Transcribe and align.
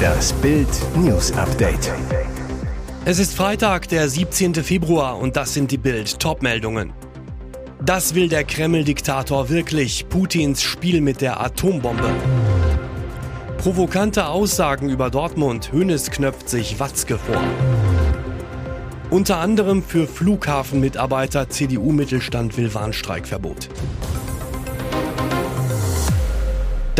Das 0.00 0.32
Bild 0.34 0.68
News 0.96 1.32
Update. 1.32 1.92
Es 3.04 3.18
ist 3.18 3.34
Freitag, 3.34 3.88
der 3.88 4.08
17. 4.08 4.54
Februar 4.54 5.18
und 5.18 5.36
das 5.36 5.54
sind 5.54 5.70
die 5.70 5.78
Bild 5.78 6.18
Topmeldungen. 6.18 6.92
Das 7.82 8.14
will 8.14 8.28
der 8.28 8.44
Kreml-Diktator 8.44 9.48
wirklich, 9.48 10.08
Putins 10.08 10.62
Spiel 10.62 11.00
mit 11.00 11.20
der 11.20 11.40
Atombombe. 11.40 12.10
Provokante 13.58 14.26
Aussagen 14.26 14.88
über 14.90 15.10
Dortmund, 15.10 15.72
Hönes 15.72 16.10
knöpft 16.10 16.48
sich 16.48 16.80
Watzke 16.80 17.18
vor. 17.18 17.42
Unter 19.10 19.38
anderem 19.38 19.82
für 19.82 20.06
Flughafenmitarbeiter 20.06 21.48
CDU-Mittelstand 21.48 22.56
will 22.56 22.72
Warnstreikverbot. 22.72 23.68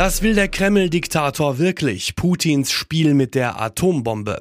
Das 0.01 0.23
will 0.23 0.35
der 0.35 0.49
Kreml-Diktator 0.49 1.59
wirklich, 1.59 2.17
Putins 2.17 2.73
Spiel 2.73 3.13
mit 3.13 3.35
der 3.35 3.61
Atombombe. 3.61 4.41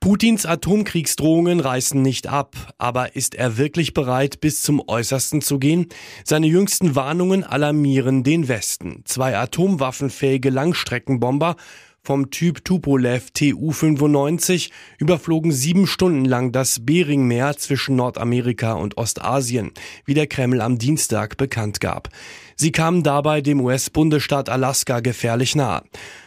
Putins 0.00 0.44
Atomkriegsdrohungen 0.44 1.60
reißen 1.60 2.02
nicht 2.02 2.26
ab, 2.26 2.74
aber 2.76 3.16
ist 3.16 3.34
er 3.34 3.56
wirklich 3.56 3.94
bereit, 3.94 4.42
bis 4.42 4.60
zum 4.60 4.86
Äußersten 4.86 5.40
zu 5.40 5.58
gehen? 5.58 5.86
Seine 6.24 6.46
jüngsten 6.46 6.94
Warnungen 6.94 7.42
alarmieren 7.42 8.22
den 8.22 8.48
Westen. 8.48 9.00
Zwei 9.06 9.34
atomwaffenfähige 9.34 10.50
Langstreckenbomber 10.50 11.56
vom 12.04 12.30
Typ 12.30 12.64
Tupolev 12.64 13.30
Tu-95 13.32 14.70
überflogen 14.98 15.52
sieben 15.52 15.86
Stunden 15.86 16.24
lang 16.24 16.50
das 16.50 16.84
Beringmeer 16.84 17.56
zwischen 17.56 17.94
Nordamerika 17.94 18.72
und 18.72 18.96
Ostasien, 18.96 19.70
wie 20.04 20.14
der 20.14 20.26
Kreml 20.26 20.60
am 20.60 20.78
Dienstag 20.78 21.36
bekannt 21.36 21.80
gab. 21.80 22.08
Sie 22.56 22.72
kamen 22.72 23.04
dabei 23.04 23.40
dem 23.40 23.60
US-Bundesstaat 23.60 24.48
Alaska 24.48 24.98
gefährlich 24.98 25.54
nahe. 25.54 25.84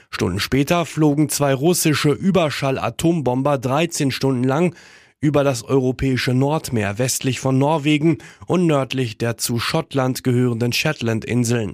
Stunden 0.10 0.40
später 0.40 0.86
flogen 0.86 1.28
zwei 1.28 1.54
russische 1.54 2.12
Überschall-Atombomber 2.12 3.58
13 3.58 4.12
Stunden 4.12 4.46
lang 4.46 4.76
über 5.20 5.44
das 5.44 5.64
europäische 5.64 6.34
Nordmeer 6.34 6.99
westlich 6.99 7.42
von 7.42 7.58
Norwegen 7.58 8.20
und 8.48 8.66
nördlich 8.66 9.18
der 9.18 9.38
zu 9.38 9.60
Schottland 9.60 10.24
gehörenden 10.24 10.71
Shetland-Inseln. 10.71 11.74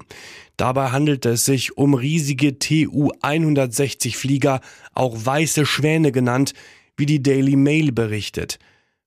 Dabei 0.62 0.92
handelte 0.92 1.30
es 1.31 1.45
sich 1.45 1.76
um 1.76 1.95
riesige 1.95 2.59
Tu-160 2.59 4.16
Flieger, 4.16 4.62
auch 4.94 5.16
weiße 5.26 5.66
Schwäne 5.66 6.12
genannt, 6.12 6.53
wie 6.95 7.08
die 7.08 7.23
Daily 7.23 7.56
Mail 7.56 7.92
berichtet. 7.92 8.59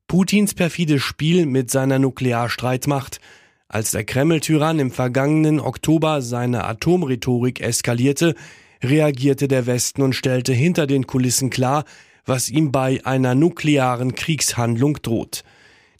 Putins 0.09 0.55
perfides 0.55 1.01
Spiel 1.01 1.47
mit 1.47 1.71
seiner 1.71 2.01
Nuklearstreitmacht. 2.01 3.21
Als 3.69 3.93
der 3.93 4.03
Kreml-Tyrann 4.03 4.81
im 4.81 4.91
vergangenen 4.91 5.61
Oktober 5.61 6.23
seine 6.23 6.65
Atomrhetorik 6.65 7.61
eskalierte, 7.61 8.35
reagierte 8.83 9.47
der 9.47 9.67
Westen 9.67 10.03
und 10.03 10.15
stellte 10.15 10.53
hinter 10.53 10.89
den 10.89 11.07
Kulissen 11.07 11.51
klar, 11.51 11.85
was 12.27 12.49
ihm 12.49 12.73
bei 12.73 13.01
einer 13.07 13.37
nuklearen 13.37 14.17
Kriegshandlung 14.17 14.95
droht. 15.03 15.45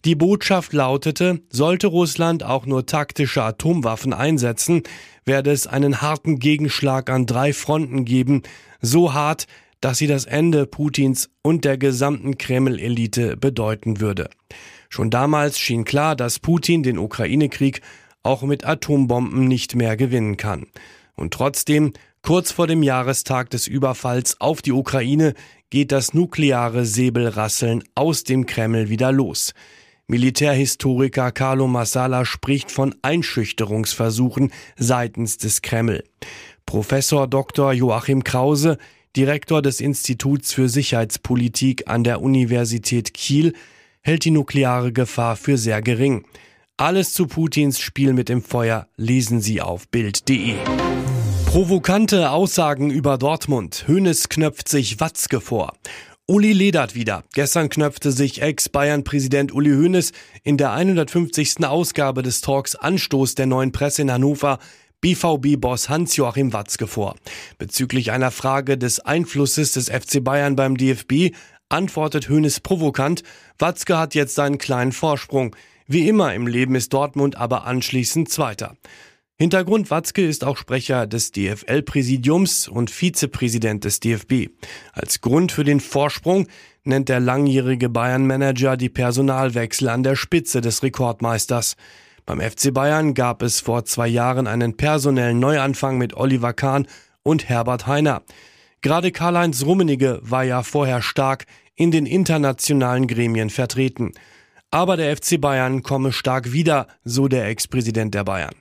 Die 0.05 0.13
Botschaft 0.13 0.71
lautete, 0.73 1.41
sollte 1.49 1.87
Russland 1.87 2.43
auch 2.43 2.67
nur 2.67 2.85
taktische 2.85 3.41
Atomwaffen 3.41 4.13
einsetzen, 4.13 4.83
werde 5.25 5.51
es 5.51 5.65
einen 5.65 5.99
harten 5.99 6.37
Gegenschlag 6.37 7.09
an 7.09 7.25
drei 7.25 7.53
Fronten 7.53 8.05
geben, 8.05 8.43
so 8.81 9.15
hart, 9.15 9.47
dass 9.81 9.97
sie 9.97 10.05
das 10.05 10.25
Ende 10.25 10.67
Putins 10.67 11.31
und 11.41 11.65
der 11.65 11.79
gesamten 11.79 12.37
Kreml-Elite 12.37 13.35
bedeuten 13.35 13.99
würde. 13.99 14.29
Schon 14.89 15.09
damals 15.09 15.57
schien 15.57 15.85
klar, 15.85 16.15
dass 16.15 16.37
Putin 16.37 16.83
den 16.83 16.99
Ukraine-Krieg 16.99 17.81
auch 18.21 18.43
mit 18.43 18.63
Atombomben 18.63 19.47
nicht 19.47 19.73
mehr 19.73 19.97
gewinnen 19.97 20.37
kann. 20.37 20.67
Und 21.15 21.33
trotzdem, 21.33 21.93
kurz 22.21 22.51
vor 22.51 22.67
dem 22.67 22.83
Jahrestag 22.83 23.49
des 23.49 23.65
Überfalls 23.65 24.39
auf 24.39 24.61
die 24.61 24.71
Ukraine, 24.71 25.33
geht 25.71 25.91
das 25.91 26.13
nukleare 26.13 26.85
Säbelrasseln 26.85 27.83
aus 27.95 28.23
dem 28.23 28.45
Kreml 28.45 28.89
wieder 28.89 29.11
los. 29.11 29.55
Militärhistoriker 30.07 31.31
Carlo 31.31 31.67
Massala 31.67 32.25
spricht 32.25 32.71
von 32.71 32.93
Einschüchterungsversuchen 33.01 34.51
seitens 34.77 35.37
des 35.37 35.63
Kreml. 35.63 36.03
Professor 36.67 37.27
Dr. 37.27 37.73
Joachim 37.73 38.23
Krause, 38.23 38.77
Direktor 39.15 39.63
des 39.63 39.81
Instituts 39.81 40.53
für 40.53 40.69
Sicherheitspolitik 40.69 41.87
an 41.87 42.03
der 42.03 42.21
Universität 42.21 43.15
Kiel, 43.15 43.53
hält 44.01 44.25
die 44.25 44.31
nukleare 44.31 44.93
Gefahr 44.93 45.35
für 45.35 45.57
sehr 45.57 45.81
gering. 45.81 46.25
Alles 46.77 47.13
zu 47.13 47.25
Putins 47.25 47.79
Spiel 47.79 48.13
mit 48.13 48.29
dem 48.29 48.43
Feuer 48.43 48.87
lesen 48.97 49.41
Sie 49.41 49.61
auf 49.61 49.87
Bild.de. 49.87 50.53
Provokante 51.47 52.31
Aussagen 52.31 52.91
über 52.91 53.17
Dortmund. 53.17 53.85
Hönes 53.87 54.29
knöpft 54.29 54.67
sich 54.67 54.99
Watzke 54.99 55.39
vor. 55.39 55.73
Uli 56.27 56.53
ledert 56.53 56.95
wieder. 56.95 57.23
Gestern 57.35 57.69
knöpfte 57.69 58.11
sich 58.11 58.41
Ex-Bayern-Präsident 58.41 59.53
Uli 59.53 59.69
Hoeneß 59.69 60.11
in 60.41 60.57
der 60.57 60.71
150. 60.71 61.63
Ausgabe 61.63 62.23
des 62.23 62.41
Talks 62.41 62.75
Anstoß 62.75 63.35
der 63.35 63.45
neuen 63.45 63.71
Presse 63.71 64.01
in 64.01 64.11
Hannover 64.11 64.57
BVB-Boss 65.01 65.87
Hans-Joachim 65.87 66.51
Watzke 66.51 66.87
vor. 66.87 67.15
Bezüglich 67.59 68.11
einer 68.11 68.31
Frage 68.31 68.75
des 68.75 68.99
Einflusses 69.01 69.73
des 69.73 69.91
FC 69.91 70.23
Bayern 70.23 70.55
beim 70.55 70.77
DFB 70.77 71.35
antwortet 71.69 72.27
Hoeneß 72.27 72.61
provokant, 72.61 73.21
Watzke 73.59 73.99
hat 73.99 74.15
jetzt 74.15 74.39
einen 74.39 74.57
kleinen 74.57 74.93
Vorsprung. 74.93 75.55
Wie 75.85 76.09
immer 76.09 76.33
im 76.33 76.47
Leben 76.47 76.73
ist 76.73 76.91
Dortmund 76.91 77.35
aber 77.35 77.65
anschließend 77.65 78.29
Zweiter. 78.29 78.75
Hintergrund 79.37 79.91
Watzke 79.91 80.25
ist 80.25 80.45
auch 80.45 80.55
Sprecher 80.55 81.07
des 81.07 81.33
DFL-Präsidiums 81.33 82.69
und 82.69 82.89
Vizepräsident 82.89 83.83
des 83.83 83.99
DFB. 83.99 84.47
Als 84.93 85.19
Grund 85.19 85.51
für 85.51 85.65
den 85.65 85.81
Vorsprung 85.81 86.47
nennt 86.85 87.09
der 87.09 87.19
langjährige 87.19 87.89
Bayern-Manager 87.89 88.77
die 88.77 88.87
Personalwechsel 88.87 89.89
an 89.89 90.03
der 90.03 90.15
Spitze 90.15 90.61
des 90.61 90.83
Rekordmeisters. 90.83 91.75
Beim 92.25 92.39
FC 92.39 92.73
Bayern 92.73 93.13
gab 93.13 93.41
es 93.41 93.59
vor 93.59 93.83
zwei 93.83 94.07
Jahren 94.07 94.47
einen 94.47 94.77
personellen 94.77 95.39
Neuanfang 95.39 95.97
mit 95.97 96.13
Oliver 96.13 96.53
Kahn 96.53 96.87
und 97.21 97.49
Herbert 97.49 97.87
Heiner. 97.87 98.23
Gerade 98.79 99.11
Karl-Heinz 99.11 99.65
Rummenigge 99.65 100.21
war 100.21 100.45
ja 100.45 100.63
vorher 100.63 101.01
stark 101.01 101.45
in 101.75 101.91
den 101.91 102.05
internationalen 102.05 103.05
Gremien 103.05 103.49
vertreten. 103.49 104.13
Aber 104.71 104.95
der 104.95 105.13
FC 105.17 105.41
Bayern 105.41 105.83
komme 105.83 106.13
stark 106.13 106.53
wieder, 106.53 106.87
so 107.03 107.27
der 107.27 107.47
Ex-Präsident 107.47 108.15
der 108.15 108.23
Bayern. 108.23 108.55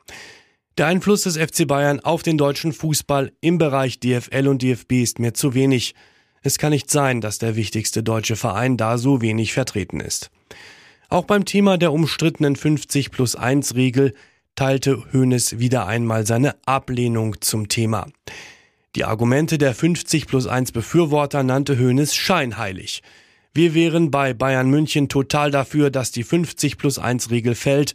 Der 0.76 0.88
Einfluss 0.88 1.22
des 1.22 1.36
FC 1.36 1.68
Bayern 1.68 2.00
auf 2.00 2.24
den 2.24 2.36
deutschen 2.36 2.72
Fußball 2.72 3.30
im 3.40 3.58
Bereich 3.58 4.00
DFL 4.00 4.48
und 4.48 4.60
DFB 4.60 4.94
ist 4.94 5.20
mir 5.20 5.32
zu 5.32 5.54
wenig. 5.54 5.94
Es 6.42 6.58
kann 6.58 6.70
nicht 6.70 6.90
sein, 6.90 7.20
dass 7.20 7.38
der 7.38 7.54
wichtigste 7.54 8.02
deutsche 8.02 8.34
Verein 8.34 8.76
da 8.76 8.98
so 8.98 9.20
wenig 9.20 9.52
vertreten 9.52 10.00
ist. 10.00 10.32
Auch 11.08 11.26
beim 11.26 11.44
Thema 11.44 11.78
der 11.78 11.92
umstrittenen 11.92 12.56
50 12.56 13.12
plus 13.12 13.36
1 13.36 13.76
Regel 13.76 14.14
teilte 14.56 15.04
Hoeneß 15.12 15.60
wieder 15.60 15.86
einmal 15.86 16.26
seine 16.26 16.56
Ablehnung 16.66 17.40
zum 17.40 17.68
Thema. 17.68 18.08
Die 18.96 19.04
Argumente 19.04 19.58
der 19.58 19.76
50 19.76 20.26
plus 20.26 20.48
1 20.48 20.72
Befürworter 20.72 21.44
nannte 21.44 21.78
Hoeneß 21.78 22.16
scheinheilig. 22.16 23.02
Wir 23.52 23.74
wären 23.74 24.10
bei 24.10 24.34
Bayern 24.34 24.70
München 24.70 25.08
total 25.08 25.52
dafür, 25.52 25.90
dass 25.90 26.10
die 26.10 26.24
50 26.24 26.78
plus 26.78 26.98
1 26.98 27.30
Regel 27.30 27.54
fällt, 27.54 27.94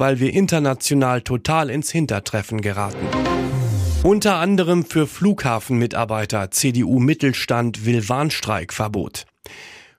weil 0.00 0.18
wir 0.18 0.32
international 0.32 1.20
total 1.20 1.68
ins 1.68 1.90
Hintertreffen 1.90 2.62
geraten. 2.62 3.06
Unter 4.02 4.36
anderem 4.36 4.86
für 4.86 5.06
Flughafenmitarbeiter 5.06 6.50
CDU 6.50 6.98
Mittelstand 6.98 7.84
will 7.84 8.08
Warnstreikverbot. 8.08 9.26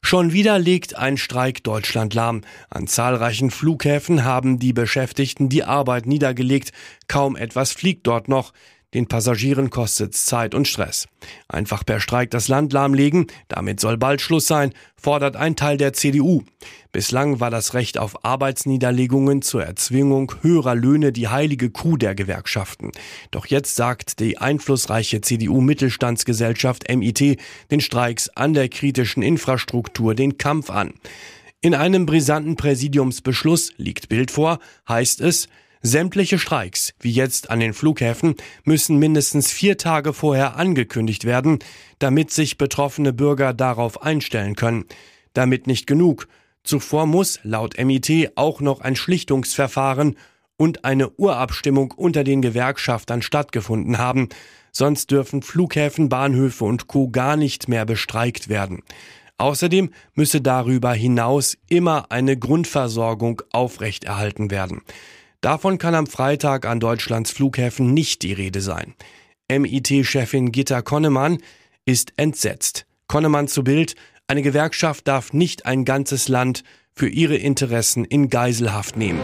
Schon 0.02 0.34
wieder 0.34 0.58
legt 0.58 0.98
ein 0.98 1.18
Streik 1.18 1.64
Deutschland 1.64 2.16
lahm. 2.16 2.42
An 2.72 2.88
zahlreichen 2.88 3.52
Flughäfen 3.52 4.26
haben 4.26 4.58
die 4.58 4.74
Beschäftigten 4.74 5.48
die 5.50 5.64
Arbeit 5.64 6.08
niedergelegt. 6.08 6.72
Kaum 7.08 7.36
etwas 7.36 7.72
fliegt 7.72 8.08
dort 8.08 8.28
noch. 8.28 8.54
Den 8.94 9.08
Passagieren 9.08 9.70
kostet's 9.70 10.26
Zeit 10.26 10.54
und 10.54 10.68
Stress. 10.68 11.08
Einfach 11.48 11.86
per 11.86 12.02
Streik 12.02 12.30
das 12.30 12.50
Land 12.50 12.74
lahmlegen, 12.74 13.28
damit 13.48 13.80
soll 13.80 13.98
bald 13.98 14.20
Schluss 14.20 14.48
sein, 14.48 14.74
fordert 14.98 15.38
ein 15.38 15.56
Teil 15.56 15.78
der 15.78 15.94
CDU. 15.94 16.44
Bislang 16.92 17.40
war 17.40 17.50
das 17.50 17.74
Recht 17.74 17.98
auf 17.98 18.26
Arbeitsniederlegungen 18.26 19.42
zur 19.42 19.64
Erzwingung 19.64 20.34
höherer 20.42 20.76
Löhne 20.76 21.14
die 21.14 21.30
heilige 21.30 21.70
Kuh 21.70 21.96
der 21.96 22.16
Gewerkschaften. 22.16 22.92
Doch 23.32 23.46
jetzt 23.46 23.78
sagt 23.78 24.20
die 24.20 24.40
einflussreiche 24.40 25.22
CDU-Mittelstandsgesellschaft 25.22 26.94
MIT 26.94 27.40
den 27.72 27.80
Streiks 27.80 28.28
an 28.30 28.54
der 28.54 28.68
kritischen 28.68 29.24
Infrastruktur 29.24 30.16
den 30.16 30.38
Kampf 30.38 30.70
an. 30.70 30.94
In 31.62 31.76
einem 31.76 32.06
brisanten 32.06 32.58
Präsidiumsbeschluss 32.58 33.72
liegt 33.78 34.10
Bild 34.10 34.32
vor, 34.32 34.60
heißt 34.90 35.22
es, 35.22 35.48
Sämtliche 35.84 36.38
Streiks, 36.38 36.94
wie 37.00 37.12
jetzt 37.12 37.50
an 37.50 37.60
den 37.60 37.74
Flughäfen, 37.74 38.36
müssen 38.64 38.98
mindestens 38.98 39.52
vier 39.52 39.78
Tage 39.78 40.14
vorher 40.14 40.56
angekündigt 40.56 41.26
werden, 41.26 41.58
damit 41.98 42.30
sich 42.30 42.60
betroffene 42.60 43.14
Bürger 43.14 43.54
darauf 43.54 44.04
einstellen 44.04 44.56
können. 44.56 44.86
Damit 45.34 45.66
nicht 45.66 45.88
genug. 45.88 46.28
Zuvor 46.64 47.08
muss 47.08 47.40
laut 47.42 47.84
MIT 47.84 48.34
auch 48.36 48.62
noch 48.62 48.82
ein 48.82 48.96
Schlichtungsverfahren 48.96 50.18
und 50.56 50.86
eine 50.86 51.10
Urabstimmung 51.10 51.90
unter 51.90 52.24
den 52.24 52.44
Gewerkschaftern 52.44 53.24
stattgefunden 53.24 53.98
haben. 53.98 54.30
sonst 54.74 55.10
dürfen 55.12 55.42
Flughäfen, 55.42 56.08
Bahnhöfe 56.08 56.64
und 56.64 56.88
Co. 56.88 57.10
gar 57.10 57.36
nicht 57.36 57.68
mehr 57.68 57.86
bestreikt 57.86 58.48
werden. 58.48 58.84
Außerdem 59.38 59.90
müsse 60.14 60.40
darüber 60.40 60.94
hinaus 60.94 61.58
immer 61.68 62.12
eine 62.12 62.38
Grundversorgung 62.38 63.42
aufrechterhalten 63.52 64.52
werden. 64.52 64.84
Davon 65.42 65.80
kann 65.80 65.96
am 65.96 66.06
Freitag 66.06 66.68
an 66.68 66.80
Deutschlands 66.80 67.32
Flughäfen 67.32 67.96
nicht 67.96 68.22
die 68.22 68.34
Rede 68.34 68.62
sein. 68.62 68.94
MIT-Chefin 69.52 70.52
Gitta 70.52 70.84
Konnemann 70.84 71.40
ist 71.84 72.14
entsetzt. 72.18 72.86
Konnemann 73.08 73.48
zu 73.48 73.64
Bild, 73.64 73.96
eine 74.28 74.44
Gewerkschaft 74.44 75.08
darf 75.08 75.34
nicht 75.34 75.66
ein 75.66 75.84
ganzes 75.84 76.28
Land 76.28 76.64
für 76.94 77.10
ihre 77.10 77.38
Interessen 77.38 78.06
in 78.06 78.30
Geiselhaft 78.30 78.98
nehmen. 78.98 79.20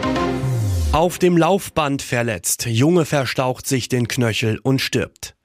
Auf 0.90 1.20
dem 1.20 1.36
Laufband 1.36 2.02
verletzt, 2.02 2.66
Junge 2.66 3.04
verstaucht 3.04 3.68
sich 3.68 3.88
den 3.88 4.08
Knöchel 4.08 4.58
und 4.58 4.80
stirbt. 4.80 5.36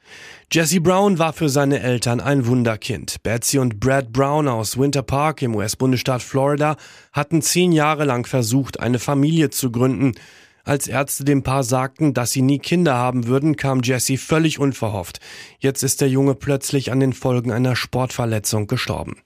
Jesse 0.52 0.82
Brown 0.82 1.20
war 1.20 1.34
für 1.34 1.50
seine 1.50 1.82
Eltern 1.82 2.20
ein 2.20 2.48
Wunderkind. 2.48 3.22
Betsy 3.22 3.60
und 3.60 3.80
Brad 3.80 4.12
Brown 4.12 4.48
aus 4.48 4.78
Winter 4.78 5.04
Park 5.04 5.44
im 5.44 5.56
US-Bundesstaat 5.56 6.24
Florida 6.24 6.78
hatten 7.12 7.44
zehn 7.44 7.72
Jahre 7.72 8.06
lang 8.06 8.26
versucht, 8.26 8.80
eine 8.80 9.00
Familie 9.00 9.52
zu 9.52 9.72
gründen. 9.72 10.14
Als 10.66 10.88
Ärzte 10.88 11.26
dem 11.26 11.44
Paar 11.44 11.64
sagten, 11.64 12.14
dass 12.14 12.32
sie 12.32 12.42
nie 12.42 12.58
Kinder 12.58 12.96
haben 12.96 13.28
würden, 13.28 13.58
kam 13.58 13.82
Jesse 13.84 14.18
völlig 14.18 14.60
unverhofft. 14.60 15.20
Jetzt 15.60 15.84
ist 15.84 16.00
der 16.00 16.08
Junge 16.08 16.36
plötzlich 16.36 16.90
an 16.90 17.02
den 17.02 17.12
Folgen 17.12 17.52
einer 17.52 17.76
Sportverletzung 17.76 18.68
gestorben. 18.68 19.18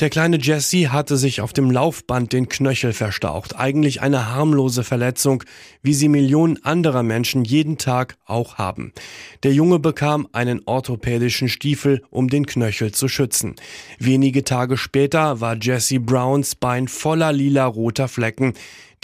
Der 0.00 0.08
kleine 0.08 0.38
Jesse 0.38 0.92
hatte 0.92 1.18
sich 1.18 1.42
auf 1.42 1.52
dem 1.52 1.70
Laufband 1.70 2.32
den 2.32 2.48
Knöchel 2.48 2.94
verstaucht. 2.94 3.56
Eigentlich 3.56 4.00
eine 4.00 4.30
harmlose 4.34 4.82
Verletzung, 4.82 5.44
wie 5.82 5.92
sie 5.92 6.08
Millionen 6.08 6.64
anderer 6.64 7.02
Menschen 7.02 7.44
jeden 7.44 7.76
Tag 7.76 8.16
auch 8.24 8.56
haben. 8.56 8.94
Der 9.42 9.52
Junge 9.52 9.78
bekam 9.78 10.26
einen 10.32 10.62
orthopädischen 10.64 11.50
Stiefel, 11.50 12.00
um 12.08 12.28
den 12.28 12.46
Knöchel 12.46 12.92
zu 12.92 13.08
schützen. 13.08 13.56
Wenige 13.98 14.42
Tage 14.42 14.78
später 14.78 15.42
war 15.42 15.58
Jesse 15.60 16.00
Browns 16.00 16.54
Bein 16.54 16.88
voller 16.88 17.34
lila-roter 17.34 18.08
Flecken, 18.08 18.54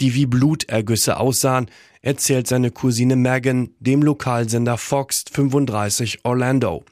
die 0.01 0.15
wie 0.15 0.25
Blutergüsse 0.25 1.19
aussahen, 1.19 1.67
erzählt 2.01 2.47
seine 2.47 2.71
Cousine 2.71 3.15
Megan 3.15 3.69
dem 3.79 4.01
Lokalsender 4.01 4.79
Fox 4.79 5.25
35 5.31 6.21
Orlando. 6.23 6.83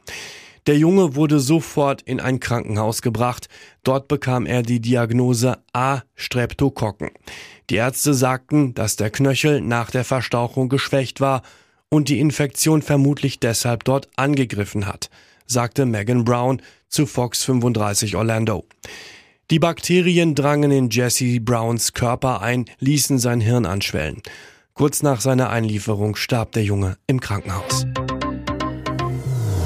Der 0.68 0.78
Junge 0.78 1.16
wurde 1.16 1.40
sofort 1.40 2.02
in 2.02 2.20
ein 2.20 2.40
Krankenhaus 2.40 3.04
gebracht. 3.04 3.50
Dort 3.84 4.08
bekam 4.08 4.48
er 4.48 4.64
die 4.64 4.80
Diagnose 4.80 5.60
A. 5.74 6.02
Streptokokken. 6.16 7.12
Die 7.70 7.76
Ärzte 7.76 8.14
sagten, 8.14 8.74
dass 8.74 8.96
der 8.96 9.12
Knöchel 9.12 9.62
nach 9.62 9.92
der 9.92 10.04
Verstauchung 10.04 10.70
geschwächt 10.70 11.22
war 11.22 11.44
und 11.90 12.10
die 12.10 12.20
Infektion 12.20 12.82
vermutlich 12.82 13.40
deshalb 13.40 13.84
dort 13.84 14.10
angegriffen 14.16 14.88
hat, 14.88 15.10
sagte 15.46 15.86
Megan 15.86 16.26
Brown 16.26 16.62
zu 16.90 17.06
Fox 17.06 17.44
35 17.44 18.16
Orlando. 18.16 18.66
Die 19.52 19.60
Bakterien 19.60 20.34
drangen 20.34 20.72
in 20.72 20.90
Jesse 20.90 21.40
Browns 21.40 21.94
Körper 21.94 22.42
ein, 22.42 22.66
ließen 22.80 23.20
sein 23.20 23.40
Hirn 23.40 23.68
anschwellen. 23.68 24.24
Kurz 24.74 25.04
nach 25.04 25.22
seiner 25.22 25.52
Einlieferung 25.52 26.16
starb 26.16 26.54
der 26.54 26.64
Junge 26.64 26.98
im 27.06 27.20
Krankenhaus. 27.22 27.86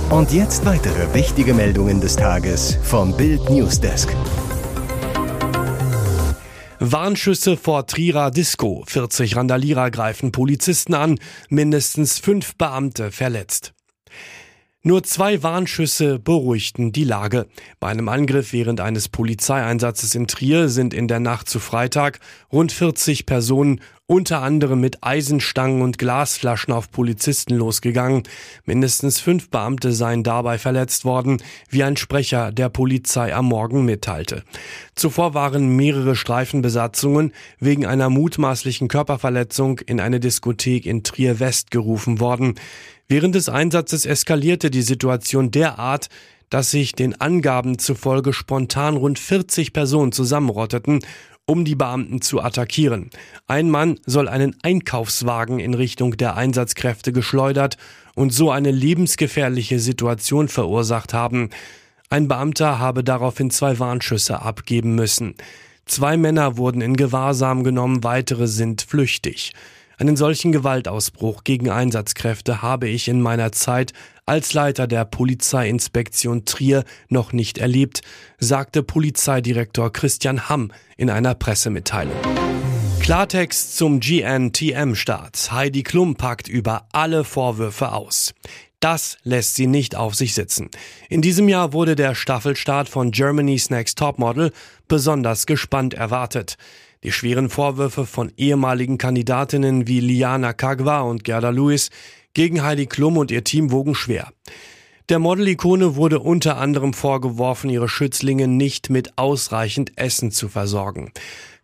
Und 0.09 0.31
jetzt 0.31 0.65
weitere 0.65 1.13
wichtige 1.13 1.53
Meldungen 1.53 2.01
des 2.01 2.15
Tages 2.15 2.79
vom 2.81 3.15
Bild 3.15 3.47
Newsdesk. 3.47 4.09
Warnschüsse 6.79 7.57
vor 7.57 7.85
Trierer 7.85 8.31
Disco. 8.31 8.83
40 8.87 9.35
Randalierer 9.35 9.91
greifen 9.91 10.31
Polizisten 10.31 10.95
an, 10.95 11.19
mindestens 11.49 12.17
fünf 12.17 12.55
Beamte 12.55 13.11
verletzt. 13.11 13.73
Nur 14.81 15.03
zwei 15.03 15.43
Warnschüsse 15.43 16.19
beruhigten 16.19 16.93
die 16.93 17.03
Lage. 17.03 17.47
Bei 17.81 17.89
einem 17.89 18.07
Angriff 18.07 18.53
während 18.53 18.79
eines 18.79 19.09
Polizeieinsatzes 19.09 20.15
in 20.15 20.25
Trier 20.25 20.69
sind 20.69 20.93
in 20.93 21.09
der 21.09 21.19
Nacht 21.19 21.49
zu 21.49 21.59
Freitag 21.59 22.19
rund 22.49 22.71
40 22.71 23.25
Personen 23.25 23.81
unter 24.05 24.41
anderem 24.41 24.79
mit 24.79 25.03
Eisenstangen 25.03 25.81
und 25.81 25.97
Glasflaschen 25.97 26.73
auf 26.73 26.91
Polizisten 26.91 27.55
losgegangen. 27.55 28.23
Mindestens 28.63 29.19
fünf 29.19 29.49
Beamte 29.49 29.91
seien 29.91 30.23
dabei 30.23 30.57
verletzt 30.57 31.03
worden, 31.03 31.43
wie 31.69 31.83
ein 31.83 31.97
Sprecher 31.97 32.53
der 32.53 32.69
Polizei 32.69 33.35
am 33.35 33.47
Morgen 33.47 33.83
mitteilte. 33.83 34.43
Zuvor 34.95 35.33
waren 35.33 35.75
mehrere 35.75 36.15
Streifenbesatzungen 36.15 37.33
wegen 37.59 37.85
einer 37.85 38.09
mutmaßlichen 38.09 38.87
Körperverletzung 38.87 39.79
in 39.79 39.99
eine 39.99 40.21
Diskothek 40.21 40.85
in 40.85 41.03
Trier 41.03 41.41
West 41.41 41.69
gerufen 41.69 42.21
worden. 42.21 42.55
Während 43.11 43.33
des 43.33 43.49
Einsatzes 43.49 44.05
eskalierte 44.05 44.69
die 44.69 44.83
Situation 44.83 45.49
derart, 45.49 46.09
dass 46.51 46.69
sich 46.69 46.93
den 46.93 47.19
Angaben 47.19 47.79
zufolge 47.79 48.33
spontan 48.33 48.95
rund 48.97 49.17
40 49.17 49.73
Personen 49.73 50.11
zusammenrotteten, 50.11 50.99
um 51.47 51.65
die 51.65 51.73
Beamten 51.73 52.21
zu 52.21 52.39
attackieren. 52.39 53.09
Ein 53.47 53.71
Mann 53.71 53.99
soll 54.05 54.27
einen 54.27 54.55
Einkaufswagen 54.61 55.59
in 55.59 55.73
Richtung 55.73 56.17
der 56.17 56.37
Einsatzkräfte 56.37 57.11
geschleudert 57.11 57.77
und 58.13 58.31
so 58.31 58.51
eine 58.51 58.69
lebensgefährliche 58.69 59.79
Situation 59.79 60.47
verursacht 60.47 61.11
haben. 61.11 61.49
Ein 62.11 62.27
Beamter 62.27 62.77
habe 62.77 63.03
daraufhin 63.03 63.49
zwei 63.49 63.79
Warnschüsse 63.79 64.43
abgeben 64.43 64.93
müssen. 64.93 65.33
Zwei 65.87 66.15
Männer 66.15 66.57
wurden 66.57 66.81
in 66.81 66.95
Gewahrsam 66.95 67.63
genommen, 67.63 68.03
weitere 68.03 68.45
sind 68.45 68.83
flüchtig. 68.83 69.53
Einen 69.99 70.15
solchen 70.15 70.53
Gewaltausbruch 70.53 71.43
gegen 71.43 71.69
Einsatzkräfte 71.69 72.61
habe 72.61 72.87
ich 72.87 73.09
in 73.09 73.19
meiner 73.19 73.51
Zeit 73.51 73.91
als 74.25 74.53
Leiter 74.53 74.87
der 74.87 75.03
Polizeiinspektion 75.03 76.45
Trier 76.45 76.85
noch 77.09 77.33
nicht 77.33 77.57
erlebt, 77.57 78.01
sagte 78.37 78.81
Polizeidirektor 78.81 79.91
Christian 79.91 80.47
Hamm 80.47 80.71
in 80.95 81.09
einer 81.09 81.35
Pressemitteilung. 81.35 82.15
Klartext 83.01 83.75
zum 83.75 83.99
GNTM-Start. 83.99 85.51
Heidi 85.51 85.83
Klum 85.83 86.15
packt 86.15 86.47
über 86.47 86.87
alle 86.93 87.25
Vorwürfe 87.25 87.91
aus. 87.91 88.33
Das 88.79 89.17
lässt 89.23 89.55
sie 89.55 89.67
nicht 89.67 89.97
auf 89.97 90.15
sich 90.15 90.33
sitzen. 90.33 90.69
In 91.09 91.21
diesem 91.21 91.49
Jahr 91.49 91.73
wurde 91.73 91.97
der 91.97 92.15
Staffelstart 92.15 92.87
von 92.87 93.11
Germany's 93.11 93.69
Next 93.69 93.97
Topmodel 93.97 94.53
besonders 94.87 95.45
gespannt 95.45 95.93
erwartet. 95.93 96.55
Die 97.05 97.13
schweren 97.13 97.49
Vorwürfe 97.49 98.05
von 98.05 98.29
ehemaligen 98.35 98.97
Kandidatinnen 98.97 99.87
wie 99.87 100.01
Liana 100.01 100.51
Kagwa 100.51 100.99
und 100.99 101.23
Gerda 101.23 101.49
Lewis 101.49 101.91
gegen 102.33 102.61
Heidi 102.61 102.87
Klum 102.87 103.15
und 103.15 103.31
ihr 103.31 103.45
Team 103.45 103.71
wogen 103.71 103.95
schwer. 103.95 104.33
Der 105.07 105.17
Model-Ikone 105.17 105.95
wurde 105.95 106.19
unter 106.19 106.57
anderem 106.57 106.93
vorgeworfen, 106.93 107.69
ihre 107.69 107.87
Schützlinge 107.87 108.49
nicht 108.49 108.89
mit 108.89 109.17
ausreichend 109.17 109.97
Essen 109.97 110.31
zu 110.31 110.49
versorgen. 110.49 111.13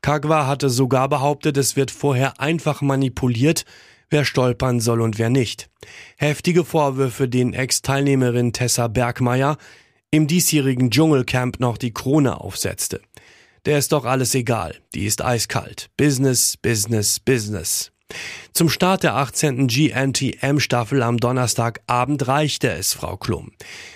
Kagwa 0.02 0.48
hatte 0.48 0.70
sogar 0.70 1.10
behauptet, 1.10 1.58
es 1.58 1.76
wird 1.76 1.92
vorher 1.92 2.40
einfach 2.40 2.82
manipuliert, 2.82 3.66
wer 4.10 4.24
stolpern 4.24 4.80
soll 4.80 5.02
und 5.02 5.20
wer 5.20 5.30
nicht. 5.30 5.70
Heftige 6.16 6.64
Vorwürfe, 6.64 7.28
denen 7.28 7.54
Ex-Teilnehmerin 7.54 8.54
Tessa 8.54 8.88
Bergmeier 8.88 9.58
im 10.12 10.28
diesjährigen 10.28 10.92
Dschungelcamp 10.92 11.60
noch 11.60 11.78
die 11.78 11.94
Krone 11.94 12.40
aufsetzte 12.40 13.02
der 13.66 13.80
ist 13.80 13.92
doch 13.92 14.06
alles 14.06 14.36
egal. 14.36 14.76
Die 14.94 15.06
ist 15.06 15.24
eiskalt. 15.24 15.90
Business, 15.98 16.58
Business, 16.58 17.20
Business. 17.20 17.92
Zum 18.54 18.70
Start 18.70 19.04
der 19.04 19.16
18. 19.16 19.68
GNTM-Staffel 19.68 21.02
am 21.02 21.18
Donnerstagabend 21.18 22.28
reichte 22.28 22.70
es 22.70 22.94
Frau 22.94 23.18
Klum. 23.18 23.52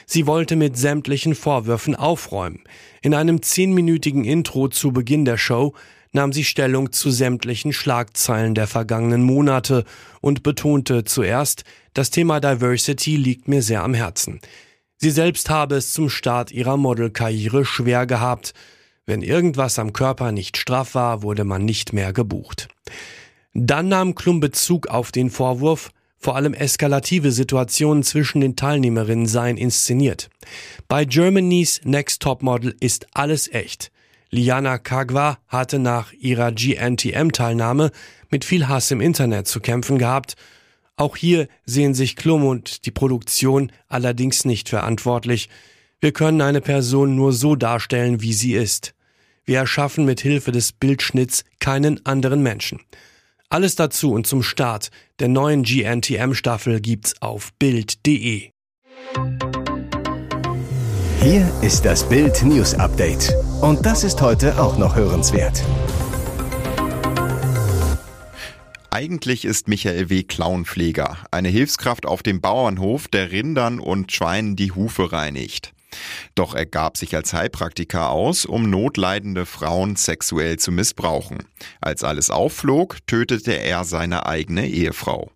Sie 0.06 0.26
wollte 0.28 0.56
mit 0.56 0.78
sämtlichen 0.78 1.36
Vorwürfen 1.36 1.96
aufräumen. 1.96 2.64
In 3.02 3.14
einem 3.14 3.42
zehnminütigen 3.42 4.26
Intro 4.26 4.68
zu 4.68 4.92
Beginn 4.92 5.26
der 5.26 5.38
Show 5.38 5.74
nahm 6.12 6.34
sie 6.34 6.44
Stellung 6.44 6.92
zu 6.92 7.12
sämtlichen 7.12 7.72
Schlagzeilen 7.72 8.56
der 8.56 8.68
vergangenen 8.68 9.22
Monate 9.22 9.86
und 10.22 10.42
betonte 10.42 11.04
zuerst, 11.04 11.64
das 11.94 12.10
Thema 12.10 12.40
Diversity 12.40 13.16
liegt 13.16 13.48
mir 13.48 13.62
sehr 13.62 13.84
am 13.84 13.94
Herzen. 13.94 14.40
Sie 14.98 15.12
selbst 15.12 15.50
habe 15.50 15.76
es 15.76 15.94
zum 15.94 16.10
Start 16.10 16.52
ihrer 16.52 16.78
Modelkarriere 16.78 17.64
schwer 17.64 18.06
gehabt, 18.08 18.54
wenn 19.10 19.22
irgendwas 19.22 19.78
am 19.78 19.92
Körper 19.92 20.32
nicht 20.32 20.56
straff 20.56 20.96
war, 20.96 21.24
wurde 21.24 21.44
man 21.44 21.66
nicht 21.66 21.92
mehr 21.92 22.14
gebucht. 22.14 22.70
Dann 23.54 23.90
nahm 23.90 24.16
Klum 24.16 24.40
Bezug 24.40 24.88
auf 24.88 25.12
den 25.12 25.30
Vorwurf, 25.30 25.92
vor 26.18 26.36
allem 26.36 26.54
eskalative 26.54 27.32
Situationen 27.32 28.04
zwischen 28.04 28.42
den 28.42 28.56
Teilnehmerinnen 28.56 29.26
seien 29.26 29.58
inszeniert. 29.58 30.30
Bei 30.88 31.06
Germany's 31.06 31.82
Next 31.84 32.22
Top 32.22 32.44
Model 32.44 32.76
ist 32.80 33.08
alles 33.14 33.52
echt. 33.52 33.92
Liana 34.30 34.78
Kagwa 34.78 35.40
hatte 35.48 35.80
nach 35.80 36.14
ihrer 36.14 36.52
GNTM-Teilnahme 36.52 37.92
mit 38.30 38.46
viel 38.46 38.68
Hass 38.68 38.92
im 38.92 39.02
Internet 39.02 39.48
zu 39.48 39.60
kämpfen 39.60 39.98
gehabt. 39.98 40.36
Auch 40.98 41.18
hier 41.18 41.48
sehen 41.66 41.94
sich 41.94 42.16
Klum 42.16 42.46
und 42.46 42.86
die 42.86 42.92
Produktion 42.92 43.72
allerdings 43.88 44.46
nicht 44.46 44.70
verantwortlich. 44.70 45.50
Wir 46.00 46.12
können 46.12 46.42
eine 46.42 46.62
Person 46.62 47.16
nur 47.16 47.34
so 47.34 47.56
darstellen, 47.56 48.22
wie 48.22 48.34
sie 48.34 48.54
ist. 48.54 48.94
Wir 49.50 49.58
erschaffen 49.58 50.06
mit 50.06 50.22
Hilfe 50.22 50.52
des 50.52 50.74
Bildschnitts 50.74 51.44
keinen 51.60 52.06
anderen 52.06 52.44
Menschen. 52.44 52.82
Alles 53.50 53.74
dazu 53.74 54.12
und 54.12 54.28
zum 54.28 54.44
Start 54.44 54.92
der 55.18 55.28
neuen 55.28 55.64
GNTM 55.64 56.34
Staffel 56.34 56.80
gibt's 56.80 57.20
auf 57.20 57.52
Bild.de. 57.58 58.52
Hier 61.24 61.52
ist 61.64 61.84
das 61.84 62.08
Bild 62.08 62.44
News 62.44 62.76
Update. 62.76 63.34
Und 63.60 63.84
das 63.88 64.04
ist 64.04 64.22
heute 64.22 64.62
auch 64.62 64.78
noch 64.78 64.96
hörenswert. 64.96 65.64
Eigentlich 68.92 69.46
ist 69.46 69.68
Michael 69.68 70.12
W. 70.12 70.22
Clownpfleger, 70.22 71.18
eine 71.32 71.50
Hilfskraft 71.50 72.06
auf 72.06 72.22
dem 72.22 72.40
Bauernhof, 72.40 73.08
der 73.08 73.32
Rindern 73.32 73.80
und 73.80 74.12
Schweinen 74.12 74.56
die 74.56 74.74
Hufe 74.74 75.12
reinigt. 75.12 75.74
Doch 76.36 76.54
er 76.54 76.66
gab 76.66 76.98
sich 76.98 77.16
als 77.16 77.34
Heilpraktiker 77.34 78.10
aus, 78.10 78.46
um 78.46 78.70
notleidende 78.70 79.46
Frauen 79.46 79.96
sexuell 79.96 80.58
zu 80.58 80.72
missbrauchen. 80.72 81.40
Als 81.82 82.04
alles 82.04 82.30
aufflog, 82.30 82.98
tötete 83.08 83.54
er 83.54 83.84
seine 83.84 84.26
eigene 84.26 84.68
Ehefrau. 84.68 85.32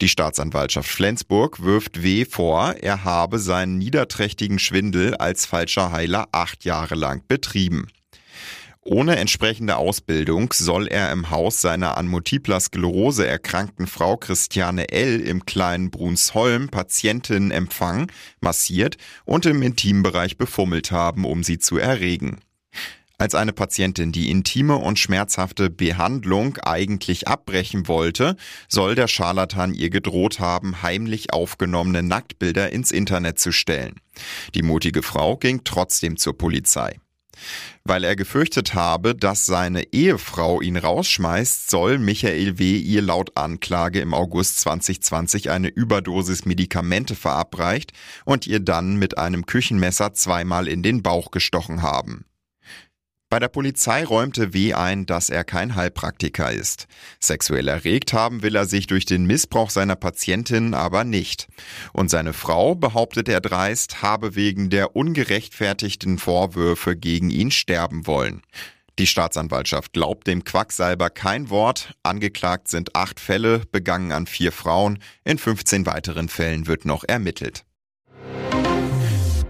Die 0.00 0.08
Staatsanwaltschaft 0.08 0.88
Flensburg 0.88 1.62
wirft 1.62 2.02
W. 2.02 2.24
vor, 2.24 2.74
er 2.80 3.04
habe 3.04 3.38
seinen 3.38 3.78
niederträchtigen 3.78 4.58
Schwindel 4.58 5.16
als 5.16 5.46
falscher 5.46 5.90
Heiler 5.90 6.28
acht 6.32 6.64
Jahre 6.64 6.94
lang 6.94 7.22
betrieben. 7.26 7.88
Ohne 8.84 9.16
entsprechende 9.16 9.76
Ausbildung 9.76 10.52
soll 10.52 10.86
er 10.86 11.12
im 11.12 11.30
Haus 11.30 11.60
seiner 11.60 11.98
an 11.98 12.08
multipler 12.08 12.58
Sklerose 12.58 13.26
erkrankten 13.26 13.86
Frau 13.86 14.16
Christiane 14.16 14.90
L. 14.90 15.20
im 15.20 15.44
kleinen 15.44 15.90
Brunsholm 15.90 16.68
Patientinnen 16.68 17.50
empfangen, 17.50 18.10
massiert 18.40 18.96
und 19.24 19.44
im 19.46 19.62
Intimbereich 19.62 20.38
befummelt 20.38 20.90
haben, 20.90 21.24
um 21.24 21.42
sie 21.42 21.58
zu 21.58 21.76
erregen. 21.76 22.40
Als 23.20 23.34
eine 23.34 23.52
Patientin 23.52 24.12
die 24.12 24.30
intime 24.30 24.76
und 24.76 24.96
schmerzhafte 24.96 25.70
Behandlung 25.70 26.56
eigentlich 26.58 27.26
abbrechen 27.26 27.88
wollte, 27.88 28.36
soll 28.68 28.94
der 28.94 29.08
Scharlatan 29.08 29.74
ihr 29.74 29.90
gedroht 29.90 30.38
haben, 30.38 30.82
heimlich 30.82 31.32
aufgenommene 31.32 32.04
Nacktbilder 32.04 32.72
ins 32.72 32.92
Internet 32.92 33.40
zu 33.40 33.50
stellen. 33.50 33.96
Die 34.54 34.62
mutige 34.62 35.02
Frau 35.02 35.36
ging 35.36 35.62
trotzdem 35.64 36.16
zur 36.16 36.38
Polizei. 36.38 37.00
Weil 37.84 38.04
er 38.04 38.16
gefürchtet 38.16 38.74
habe, 38.74 39.14
dass 39.14 39.46
seine 39.46 39.92
Ehefrau 39.92 40.60
ihn 40.60 40.76
rausschmeißt, 40.76 41.70
soll 41.70 41.98
Michael 41.98 42.58
W. 42.58 42.76
ihr 42.76 43.02
laut 43.02 43.36
Anklage 43.36 44.00
im 44.00 44.14
August 44.14 44.60
2020 44.60 45.50
eine 45.50 45.68
Überdosis 45.68 46.44
Medikamente 46.44 47.14
verabreicht 47.14 47.92
und 48.24 48.46
ihr 48.46 48.60
dann 48.60 48.96
mit 48.96 49.18
einem 49.18 49.46
Küchenmesser 49.46 50.12
zweimal 50.14 50.68
in 50.68 50.82
den 50.82 51.02
Bauch 51.02 51.30
gestochen 51.30 51.82
haben. 51.82 52.27
Bei 53.30 53.38
der 53.38 53.48
Polizei 53.48 54.04
räumte 54.04 54.54
W. 54.54 54.72
ein, 54.72 55.04
dass 55.04 55.28
er 55.28 55.44
kein 55.44 55.74
Heilpraktiker 55.74 56.50
ist. 56.50 56.86
Sexuell 57.20 57.68
erregt 57.68 58.14
haben 58.14 58.42
will 58.42 58.56
er 58.56 58.64
sich 58.64 58.86
durch 58.86 59.04
den 59.04 59.26
Missbrauch 59.26 59.68
seiner 59.68 59.96
Patientin 59.96 60.72
aber 60.72 61.04
nicht. 61.04 61.46
Und 61.92 62.08
seine 62.08 62.32
Frau, 62.32 62.74
behauptet 62.74 63.28
er 63.28 63.42
dreist, 63.42 64.00
habe 64.00 64.34
wegen 64.34 64.70
der 64.70 64.96
ungerechtfertigten 64.96 66.16
Vorwürfe 66.18 66.96
gegen 66.96 67.28
ihn 67.28 67.50
sterben 67.50 68.06
wollen. 68.06 68.40
Die 68.98 69.06
Staatsanwaltschaft 69.06 69.92
glaubt 69.92 70.26
dem 70.26 70.42
Quacksalber 70.42 71.10
kein 71.10 71.50
Wort. 71.50 71.92
Angeklagt 72.02 72.68
sind 72.68 72.96
acht 72.96 73.20
Fälle, 73.20 73.60
begangen 73.70 74.10
an 74.10 74.26
vier 74.26 74.52
Frauen. 74.52 75.00
In 75.24 75.36
15 75.36 75.84
weiteren 75.84 76.30
Fällen 76.30 76.66
wird 76.66 76.86
noch 76.86 77.04
ermittelt. 77.06 77.66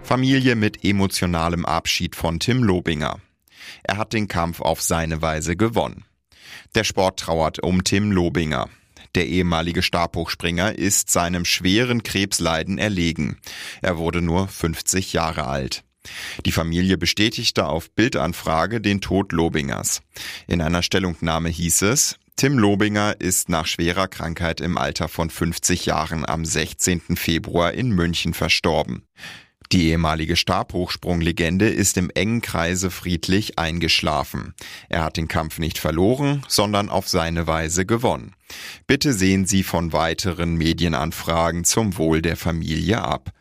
Familie 0.03 0.55
mit 0.55 0.83
emotionalem 0.83 1.65
Abschied 1.65 2.17
von 2.17 2.39
Tim 2.39 2.61
Lobinger. 2.61 3.21
Er 3.83 3.97
hat 3.97 4.13
den 4.13 4.27
Kampf 4.27 4.61
auf 4.61 4.81
seine 4.81 5.21
Weise 5.21 5.55
gewonnen. 5.55 6.05
Der 6.75 6.83
Sport 6.83 7.19
trauert 7.19 7.59
um 7.59 7.83
Tim 7.83 8.11
Lobinger. 8.11 8.69
Der 9.15 9.27
ehemalige 9.27 9.81
Stabhochspringer 9.81 10.77
ist 10.77 11.09
seinem 11.09 11.45
schweren 11.45 12.03
Krebsleiden 12.03 12.77
erlegen. 12.77 13.37
Er 13.81 13.97
wurde 13.97 14.21
nur 14.21 14.47
50 14.47 15.13
Jahre 15.13 15.47
alt. 15.47 15.83
Die 16.45 16.51
Familie 16.51 16.97
bestätigte 16.97 17.65
auf 17.65 17.91
Bildanfrage 17.91 18.81
den 18.81 19.01
Tod 19.01 19.31
Lobingers. 19.31 20.01
In 20.47 20.61
einer 20.61 20.83
Stellungnahme 20.83 21.49
hieß 21.49 21.81
es, 21.83 22.17
Tim 22.35 22.57
Lobinger 22.57 23.19
ist 23.19 23.49
nach 23.49 23.65
schwerer 23.65 24.07
Krankheit 24.07 24.61
im 24.61 24.77
Alter 24.77 25.09
von 25.09 25.29
50 25.29 25.85
Jahren 25.87 26.25
am 26.25 26.45
16. 26.45 27.17
Februar 27.17 27.73
in 27.73 27.89
München 27.89 28.33
verstorben. 28.33 29.03
Die 29.71 29.89
ehemalige 29.89 30.35
Stabhochsprunglegende 30.35 31.69
ist 31.69 31.97
im 31.97 32.09
engen 32.09 32.41
Kreise 32.41 32.89
friedlich 32.89 33.59
eingeschlafen. 33.59 34.55
Er 34.89 35.03
hat 35.03 35.17
den 35.17 35.27
Kampf 35.27 35.59
nicht 35.59 35.77
verloren, 35.77 36.43
sondern 36.47 36.89
auf 36.89 37.07
seine 37.07 37.45
Weise 37.45 37.85
gewonnen. 37.85 38.33
Bitte 38.87 39.13
sehen 39.13 39.45
Sie 39.45 39.61
von 39.61 39.93
weiteren 39.93 40.55
Medienanfragen 40.55 41.65
zum 41.65 41.97
Wohl 41.97 42.23
der 42.23 42.35
Familie 42.35 43.03
ab. 43.03 43.31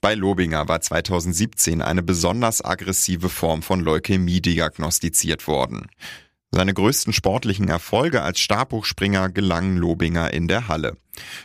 Bei 0.00 0.14
Lobinger 0.14 0.66
war 0.66 0.80
2017 0.80 1.82
eine 1.82 2.02
besonders 2.02 2.64
aggressive 2.64 3.28
Form 3.28 3.62
von 3.62 3.80
Leukämie 3.80 4.40
diagnostiziert 4.40 5.46
worden. 5.46 5.88
Seine 6.52 6.74
größten 6.74 7.12
sportlichen 7.12 7.68
Erfolge 7.68 8.22
als 8.22 8.40
Stabhochspringer 8.40 9.28
gelangen 9.28 9.76
Lobinger 9.76 10.32
in 10.32 10.48
der 10.48 10.66
Halle. 10.66 10.96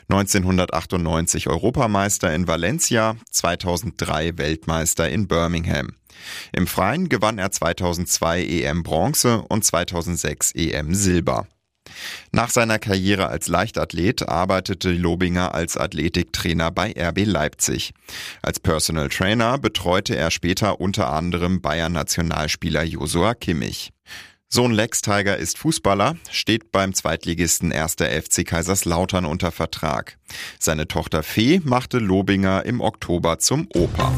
1998 0.10 1.48
Europameister 1.48 2.34
in 2.34 2.48
Valencia, 2.48 3.16
2003 3.30 4.38
Weltmeister 4.38 5.08
in 5.10 5.28
Birmingham. 5.28 5.90
Im 6.54 6.66
Freien 6.66 7.08
gewann 7.08 7.38
er 7.38 7.52
2002 7.52 8.46
EM 8.46 8.82
Bronze 8.82 9.44
und 9.48 9.64
2006 9.64 10.54
EM 10.56 10.96
Silber. 10.96 11.48
Nach 12.32 12.50
seiner 12.50 12.80
Karriere 12.80 13.28
als 13.28 13.48
Leichtathlet 13.48 14.28
arbeitete 14.28 14.92
Lobinger 14.92 15.54
als 15.54 15.78
Athletiktrainer 15.78 16.72
bei 16.72 16.96
RB 16.98 17.26
Leipzig. 17.26 17.94
Als 18.42 18.60
Personal 18.60 19.10
Trainer 19.10 19.60
betreute 19.60 20.16
er 20.16 20.32
später 20.32 20.82
unter 20.82 21.12
anderem 21.12 21.62
Bayern-Nationalspieler 21.62 22.84
Josua 22.84 23.36
Kimmich. 23.36 23.92
Sohn 24.48 24.72
Lex 24.72 25.02
Tiger 25.02 25.38
ist 25.38 25.58
Fußballer, 25.58 26.16
steht 26.32 26.72
beim 26.72 26.94
Zweitligisten 26.94 27.74
1. 27.74 27.96
FC 27.96 28.46
Kaiserslautern 28.46 29.26
unter 29.26 29.52
Vertrag. 29.52 30.18
Seine 30.60 30.88
Tochter 30.88 31.24
Fee 31.24 31.62
machte 31.64 31.98
Lobinger 32.00 32.66
im 32.66 32.80
Oktober 32.80 33.40
zum 33.40 33.68
Opa. 33.74 34.14